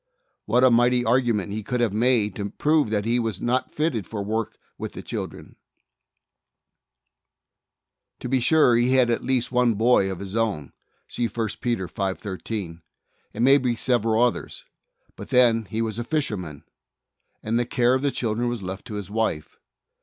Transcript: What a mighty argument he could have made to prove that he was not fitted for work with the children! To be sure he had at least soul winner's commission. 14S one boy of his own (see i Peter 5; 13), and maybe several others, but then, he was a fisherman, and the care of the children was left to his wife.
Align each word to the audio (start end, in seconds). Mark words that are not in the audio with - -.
What 0.45 0.63
a 0.63 0.71
mighty 0.71 1.05
argument 1.05 1.51
he 1.51 1.61
could 1.61 1.79
have 1.79 1.93
made 1.93 2.33
to 2.37 2.49
prove 2.49 2.89
that 2.89 3.05
he 3.05 3.19
was 3.19 3.39
not 3.39 3.71
fitted 3.71 4.07
for 4.07 4.23
work 4.23 4.57
with 4.75 4.93
the 4.93 5.03
children! 5.03 5.57
To 8.21 8.27
be 8.27 8.39
sure 8.39 8.75
he 8.75 8.93
had 8.95 9.11
at 9.11 9.21
least 9.23 9.49
soul 9.49 9.59
winner's 9.59 9.73
commission. 9.73 9.77
14S 9.77 9.77
one 9.77 9.77
boy 9.77 10.11
of 10.13 10.19
his 10.19 10.35
own 10.35 10.73
(see 11.07 11.27
i 11.31 11.47
Peter 11.61 11.87
5; 11.87 12.17
13), 12.17 12.81
and 13.35 13.45
maybe 13.45 13.75
several 13.75 14.23
others, 14.23 14.65
but 15.15 15.29
then, 15.29 15.65
he 15.65 15.83
was 15.83 15.99
a 15.99 16.03
fisherman, 16.03 16.63
and 17.43 17.59
the 17.59 17.65
care 17.67 17.93
of 17.93 18.01
the 18.01 18.09
children 18.09 18.49
was 18.49 18.63
left 18.63 18.85
to 18.85 18.95
his 18.95 19.11
wife. 19.11 19.59